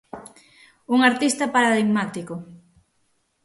[0.95, 2.35] Un artista paradigmático.